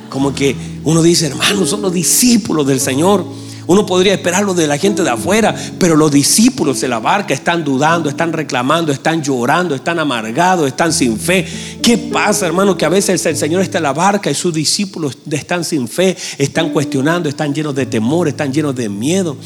[0.09, 3.25] Como que uno dice, hermano, son los discípulos del Señor.
[3.71, 7.63] Uno podría esperarlo de la gente de afuera, pero los discípulos de la barca están
[7.63, 11.47] dudando, están reclamando, están llorando, están amargados, están sin fe.
[11.81, 12.75] ¿Qué pasa, hermano?
[12.75, 16.17] Que a veces el Señor está en la barca y sus discípulos están sin fe,
[16.37, 19.37] están cuestionando, están llenos de temor, están llenos de miedo.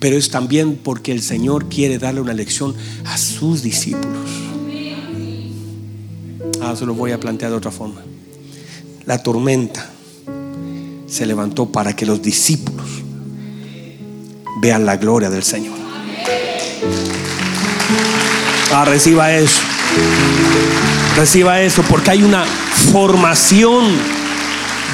[0.00, 4.28] Pero es también porque el Señor quiere darle una lección a sus discípulos.
[6.60, 8.02] Ah, se lo voy a plantear de otra forma.
[9.06, 9.88] La tormenta
[11.06, 12.97] se levantó para que los discípulos
[14.60, 15.76] vean la gloria del Señor.
[18.72, 19.60] Ah, reciba eso.
[21.16, 22.44] Reciba eso porque hay una
[22.92, 23.86] formación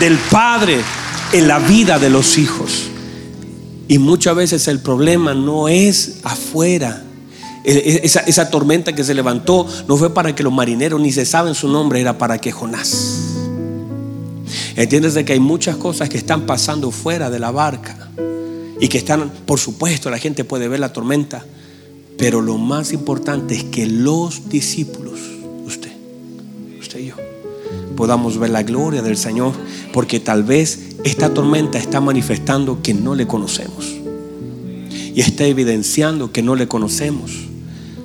[0.00, 0.80] del Padre
[1.32, 2.90] en la vida de los hijos.
[3.88, 7.02] Y muchas veces el problema no es afuera.
[7.64, 11.12] E, e, esa, esa, tormenta que se levantó no fue para que los marineros ni
[11.12, 13.20] se saben su nombre, era para que Jonás.
[14.76, 18.03] Entiendes de que hay muchas cosas que están pasando fuera de la barca
[18.80, 21.44] y que están, por supuesto, la gente puede ver la tormenta,
[22.16, 25.20] pero lo más importante es que los discípulos,
[25.66, 25.92] usted,
[26.80, 27.14] usted y yo,
[27.96, 29.52] podamos ver la gloria del Señor,
[29.92, 33.94] porque tal vez esta tormenta está manifestando que no le conocemos
[35.14, 37.30] y está evidenciando que no le conocemos.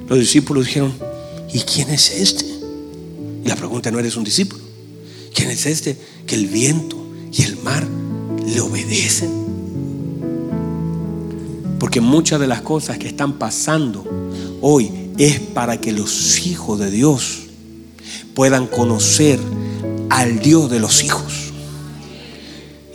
[0.07, 0.93] Los discípulos dijeron,
[1.51, 2.45] ¿y quién es este?
[3.43, 4.61] Y la pregunta no eres un discípulo.
[5.33, 6.97] ¿Quién es este que el viento
[7.31, 7.87] y el mar
[8.45, 9.48] le obedecen?
[11.79, 14.05] Porque muchas de las cosas que están pasando
[14.61, 17.39] hoy es para que los hijos de Dios
[18.35, 19.39] puedan conocer
[20.09, 21.51] al Dios de los hijos.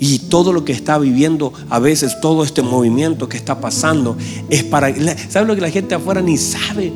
[0.01, 4.17] Y todo lo que está viviendo, a veces todo este movimiento que está pasando,
[4.51, 4.95] es para...
[5.31, 6.93] ¿Sabe lo que la gente afuera ni sabe?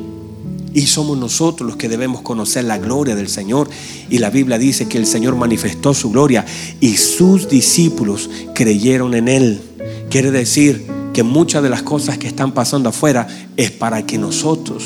[0.73, 3.69] Y somos nosotros los que debemos conocer la gloria del Señor.
[4.09, 6.45] Y la Biblia dice que el Señor manifestó su gloria
[6.79, 9.61] y sus discípulos creyeron en Él.
[10.09, 14.85] Quiere decir que muchas de las cosas que están pasando afuera es para que nosotros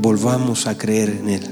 [0.00, 1.42] volvamos a creer en Él.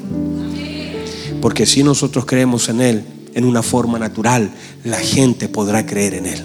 [1.40, 4.50] Porque si nosotros creemos en Él en una forma natural,
[4.84, 6.42] la gente podrá creer en Él.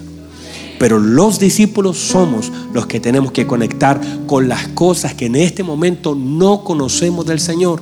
[0.79, 5.63] Pero los discípulos somos los que tenemos que conectar con las cosas que en este
[5.63, 7.81] momento no conocemos del Señor,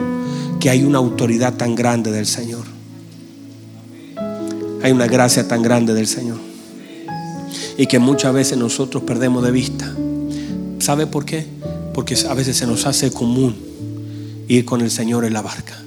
[0.60, 2.65] que hay una autoridad tan grande del Señor.
[4.84, 6.52] Hay una gracia tan grande del Señor
[7.77, 9.93] y que muchas veces nosotros perdemos de vista.
[10.80, 11.45] ¿Sabe por qué?
[11.93, 13.55] Porque a veces se nos hace común
[14.47, 15.80] ir con el Señor en la barca.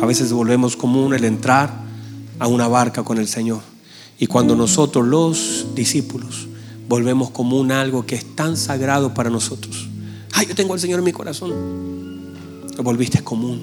[0.00, 1.72] A veces volvemos común el entrar
[2.38, 3.60] a una barca con el Señor.
[4.18, 6.48] Y cuando nosotros los discípulos
[6.88, 9.88] volvemos común algo que es tan sagrado para nosotros.
[10.32, 11.52] Ay, yo tengo al Señor en mi corazón.
[12.76, 13.62] Lo volviste común.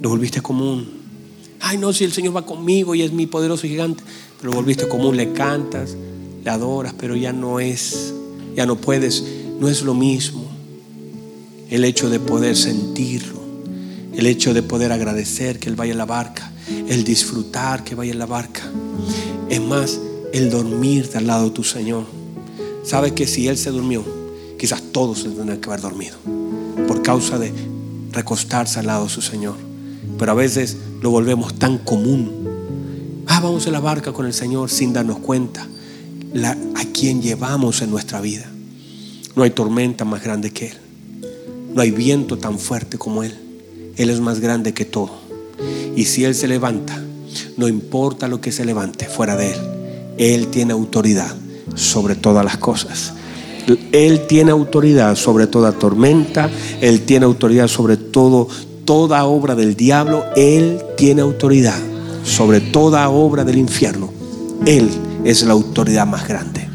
[0.00, 0.88] Lo volviste común.
[1.60, 4.02] Ay, no, si el Señor va conmigo y es mi poderoso gigante.
[4.40, 5.96] Pero volviste común, le cantas,
[6.44, 8.14] le adoras, pero ya no es,
[8.54, 9.24] ya no puedes,
[9.58, 10.44] no es lo mismo.
[11.70, 13.40] El hecho de poder sentirlo,
[14.14, 16.52] el hecho de poder agradecer que Él vaya en la barca,
[16.88, 18.62] el disfrutar que vaya en la barca.
[19.48, 20.00] Es más,
[20.32, 22.04] el dormir al lado de tu Señor.
[22.84, 24.04] Sabe que si Él se durmió,
[24.58, 26.16] quizás todos se tendrían que haber dormido
[26.86, 27.52] por causa de
[28.12, 29.56] recostarse al lado de su Señor.
[30.18, 32.47] Pero a veces lo volvemos tan común.
[33.38, 35.64] Ah, vamos en la barca con el Señor sin darnos cuenta
[36.74, 38.50] a quien llevamos en nuestra vida.
[39.36, 40.76] No hay tormenta más grande que Él.
[41.72, 43.32] No hay viento tan fuerte como Él.
[43.96, 45.12] Él es más grande que todo.
[45.94, 47.00] Y si Él se levanta,
[47.56, 49.60] no importa lo que se levante fuera de Él,
[50.18, 51.32] Él tiene autoridad
[51.76, 53.12] sobre todas las cosas.
[53.92, 58.48] Él tiene autoridad sobre toda tormenta, Él tiene autoridad sobre todo,
[58.84, 61.78] toda obra del diablo, Él tiene autoridad
[62.28, 64.10] sobre toda obra del infierno.
[64.66, 64.90] Él
[65.24, 66.68] es la autoridad más grande.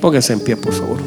[0.00, 0.98] Póngase en pie, por favor.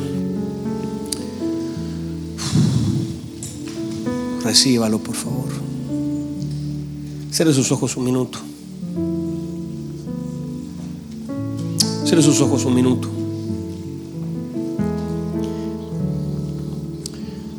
[4.43, 5.49] Recíbalo, por favor.
[7.31, 8.39] Cierre sus ojos un minuto.
[12.05, 13.09] Cierre sus ojos un minuto.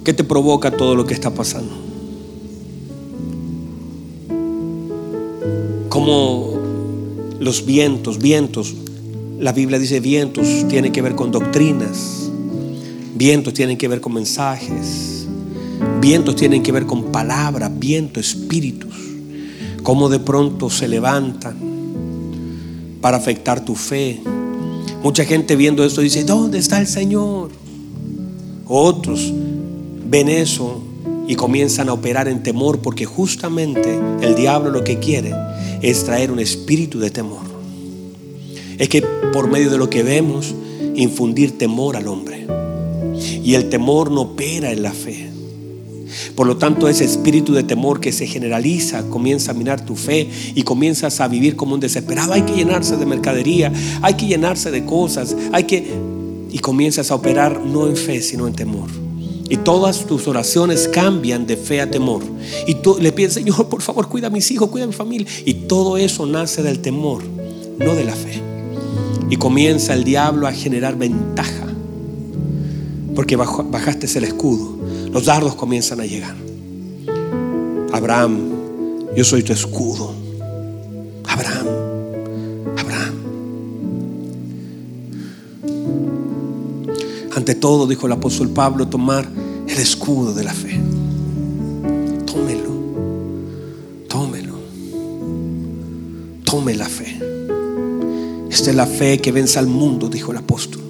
[0.04, 1.83] ¿Qué te provoca todo lo que está pasando?
[5.94, 6.50] Como
[7.38, 8.74] los vientos, vientos,
[9.38, 12.32] la Biblia dice vientos, tiene que ver con doctrinas,
[13.14, 15.28] vientos tienen que ver con mensajes,
[16.00, 18.92] vientos tienen que ver con palabras, vientos, espíritus,
[19.84, 21.54] cómo de pronto se levantan
[23.00, 24.20] para afectar tu fe.
[25.00, 27.52] Mucha gente viendo esto dice, ¿dónde está el Señor?
[28.66, 29.32] Otros
[30.10, 30.82] ven eso
[31.28, 35.32] y comienzan a operar en temor porque justamente el diablo lo que quiere
[35.90, 37.42] es traer un espíritu de temor.
[38.78, 40.54] Es que por medio de lo que vemos,
[40.94, 42.46] infundir temor al hombre.
[43.44, 45.30] Y el temor no opera en la fe.
[46.34, 50.28] Por lo tanto, ese espíritu de temor que se generaliza comienza a minar tu fe
[50.54, 52.32] y comienzas a vivir como un desesperado.
[52.32, 53.70] Hay que llenarse de mercadería,
[54.00, 55.86] hay que llenarse de cosas, hay que...
[56.50, 59.03] Y comienzas a operar no en fe, sino en temor.
[59.48, 62.22] Y todas tus oraciones cambian de fe a temor.
[62.66, 65.26] Y tú le pides, Señor, por favor, cuida a mis hijos, cuida a mi familia.
[65.44, 67.22] Y todo eso nace del temor,
[67.78, 68.40] no de la fe.
[69.28, 71.66] Y comienza el diablo a generar ventaja.
[73.14, 74.78] Porque bajaste el escudo.
[75.12, 76.34] Los dardos comienzan a llegar.
[77.92, 78.50] Abraham,
[79.14, 80.23] yo soy tu escudo.
[87.44, 89.28] Ante todo, dijo el apóstol Pablo, tomar
[89.68, 90.80] el escudo de la fe.
[92.24, 92.70] Tómelo,
[94.08, 94.54] tómelo,
[96.42, 97.20] tome la fe.
[98.48, 100.80] Esta es la fe que vence al mundo, dijo el apóstol.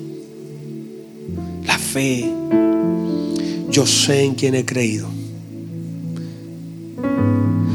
[1.66, 2.32] La fe,
[3.68, 5.08] yo sé en quién he creído.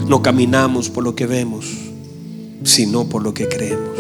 [0.08, 1.66] No caminamos por lo que vemos,
[2.64, 4.00] sino por lo que creemos.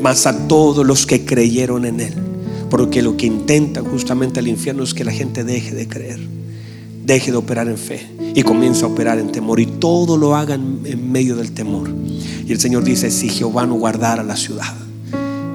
[0.00, 2.27] Mas a todos los que creyeron en Él
[2.70, 6.20] porque lo que intenta justamente el infierno es que la gente deje de creer,
[7.04, 9.60] deje de operar en fe y comienza a operar en temor.
[9.60, 11.90] Y todo lo hagan en medio del temor.
[12.46, 14.74] Y el Señor dice, si Jehová no guardara la ciudad,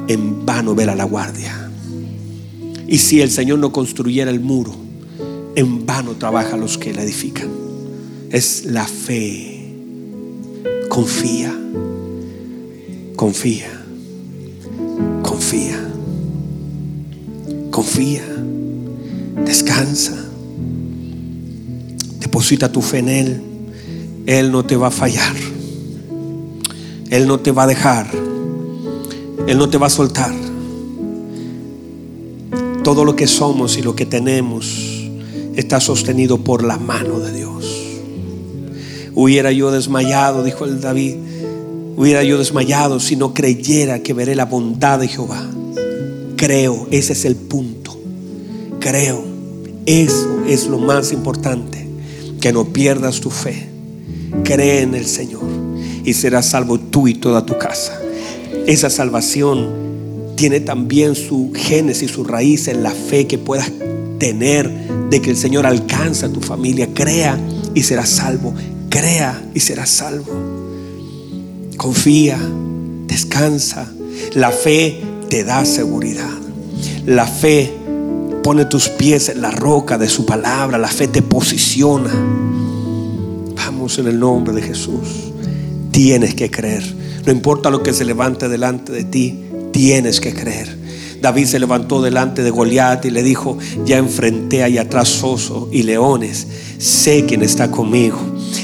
[0.08, 1.72] en vano verá la guardia.
[2.88, 4.76] Y si el Señor no construyera el muro,
[5.56, 7.50] en vano trabaja los que la edifican.
[8.30, 9.74] Es la fe.
[10.90, 11.56] Confía.
[13.16, 13.86] Confía.
[15.22, 15.93] Confía.
[17.74, 18.22] Confía,
[19.44, 20.14] descansa,
[22.20, 23.42] deposita tu fe en Él.
[24.28, 25.36] Él no te va a fallar.
[27.10, 28.12] Él no te va a dejar.
[29.48, 30.32] Él no te va a soltar.
[32.84, 35.10] Todo lo que somos y lo que tenemos
[35.56, 37.66] está sostenido por la mano de Dios.
[39.16, 41.16] Hubiera yo desmayado, dijo el David,
[41.98, 45.44] hubiera yo desmayado si no creyera que veré la bondad de Jehová
[46.38, 47.98] Creo, ese es el punto.
[48.80, 49.24] Creo.
[49.86, 51.88] Eso es lo más importante.
[52.40, 53.70] Que no pierdas tu fe.
[54.44, 55.44] Cree en el Señor
[56.04, 58.00] y serás salvo tú y toda tu casa.
[58.68, 59.84] Esa salvación
[60.36, 63.72] tiene también su génesis, su raíz en la fe que puedas
[64.20, 64.70] tener
[65.10, 66.90] de que el Señor alcanza a tu familia.
[66.94, 67.40] Crea
[67.74, 68.54] y serás salvo.
[68.90, 70.34] Crea y serás salvo.
[71.78, 72.40] Confía,
[73.08, 73.92] descansa.
[74.34, 75.02] La fe
[75.34, 76.30] te da seguridad.
[77.08, 77.74] La fe
[78.44, 80.78] pone tus pies en la roca de su palabra.
[80.78, 82.12] La fe te posiciona.
[83.56, 85.34] Vamos en el nombre de Jesús.
[85.90, 86.84] Tienes que creer.
[87.26, 90.78] No importa lo que se levante delante de ti, tienes que creer.
[91.20, 95.82] David se levantó delante de Goliat y le dijo, ya enfrenté allá atrás oso y
[95.82, 96.46] leones,
[96.78, 98.20] sé quién está conmigo.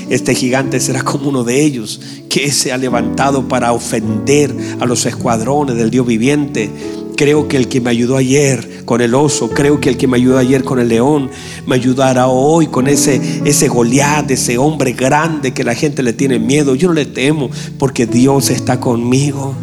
[0.10, 5.06] Este gigante será como uno de ellos que se ha levantado para ofender a los
[5.06, 6.70] escuadrones del Dios viviente.
[7.16, 9.50] Creo que el que me ayudó ayer con el oso.
[9.50, 11.30] Creo que el que me ayudó ayer con el león
[11.68, 16.40] me ayudará hoy con ese, ese Goliat, ese hombre grande que la gente le tiene
[16.40, 16.76] miedo.
[16.76, 19.54] Yo no le temo porque Dios está conmigo.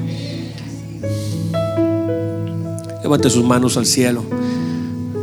[3.03, 4.22] Levante sus manos al cielo.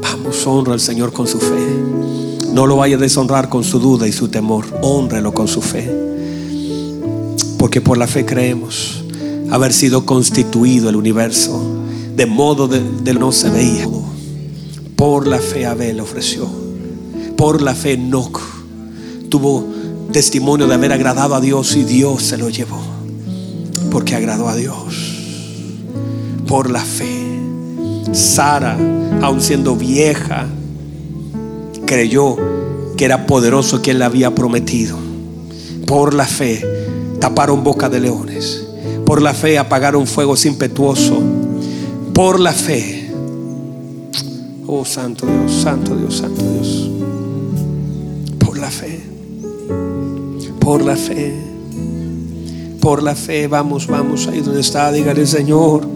[0.02, 2.13] Vamos, honra al Señor con su fe.
[2.54, 4.66] No lo vaya a deshonrar con su duda y su temor.
[4.84, 5.90] Honrelo con su fe.
[7.58, 9.04] Porque por la fe creemos
[9.50, 11.62] haber sido constituido el universo
[12.16, 13.88] de modo de, no se veía.
[14.96, 16.48] Por la fe Abel ofreció.
[17.36, 18.40] Por la fe Enoch
[19.30, 19.66] tuvo
[20.12, 22.80] testimonio de haber agradado a Dios y Dios se lo llevó.
[23.90, 24.94] Porque agradó a Dios.
[26.48, 27.40] Por la fe.
[28.12, 28.78] Sara,
[29.24, 30.46] aun siendo vieja,
[31.86, 32.38] creyó
[32.98, 34.98] que era poderoso quien le había prometido.
[35.86, 36.64] Por la fe
[37.20, 38.68] taparon boca de leones.
[39.06, 41.22] Por la fe apagaron fuegos impetuoso.
[42.14, 43.12] Por la fe.
[44.68, 46.90] Oh Santo Dios, Santo Dios, Santo Dios.
[48.40, 49.02] Por la fe.
[50.60, 51.34] Por la fe.
[52.80, 53.48] Por la fe.
[53.48, 54.92] Vamos, vamos ahí donde está.
[54.92, 55.88] Dígale, Señor.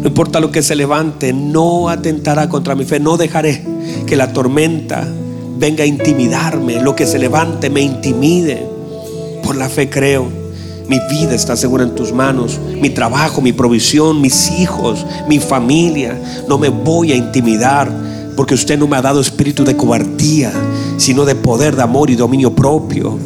[0.00, 3.00] No importa lo que se levante, no atentará contra mi fe.
[3.00, 3.64] No dejaré
[4.06, 5.06] que la tormenta
[5.58, 6.80] venga a intimidarme.
[6.80, 8.66] Lo que se levante me intimide.
[9.42, 10.28] Por la fe creo.
[10.88, 12.58] Mi vida está segura en tus manos.
[12.80, 16.18] Mi trabajo, mi provisión, mis hijos, mi familia.
[16.48, 17.90] No me voy a intimidar
[18.36, 20.52] porque usted no me ha dado espíritu de cobardía,
[20.96, 23.18] sino de poder, de amor y dominio propio.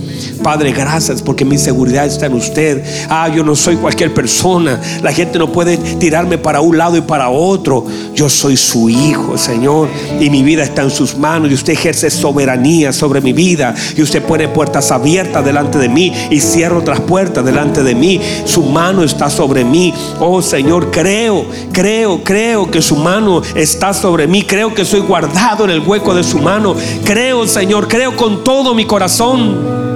[0.42, 2.84] Padre, gracias porque mi seguridad está en usted.
[3.08, 4.80] Ah, yo no soy cualquier persona.
[5.02, 7.86] La gente no puede tirarme para un lado y para otro.
[8.14, 9.88] Yo soy su hijo, Señor,
[10.20, 11.50] y mi vida está en sus manos.
[11.50, 13.74] Y usted ejerce soberanía sobre mi vida.
[13.96, 18.20] Y usted pone puertas abiertas delante de mí y cierra otras puertas delante de mí.
[18.44, 19.94] Su mano está sobre mí.
[20.18, 24.42] Oh Señor, creo, creo, creo que su mano está sobre mí.
[24.42, 26.74] Creo que soy guardado en el hueco de su mano.
[27.04, 29.91] Creo, Señor, creo con todo mi corazón.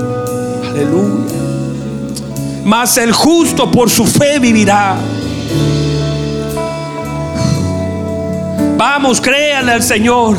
[0.76, 1.40] Aleluya.
[2.64, 4.96] Mas el justo por su fe vivirá.
[8.76, 10.36] Vamos, créanle al Señor.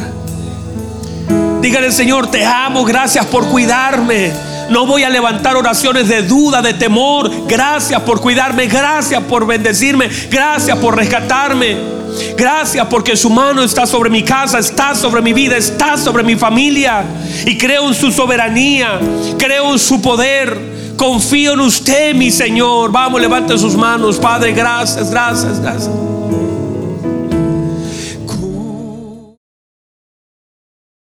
[1.60, 4.32] Dígale, Señor, te amo, gracias por cuidarme.
[4.70, 7.48] No voy a levantar oraciones de duda, de temor.
[7.48, 11.98] Gracias por cuidarme, gracias por bendecirme, gracias por rescatarme.
[12.36, 16.36] Gracias porque su mano está sobre mi casa, está sobre mi vida, está sobre mi
[16.36, 17.04] familia.
[17.46, 19.00] Y creo en su soberanía,
[19.38, 20.78] creo en su poder.
[20.98, 22.92] Confío en usted, mi Señor.
[22.92, 24.52] Vamos, levante sus manos, Padre.
[24.54, 26.17] Gracias, gracias, gracias.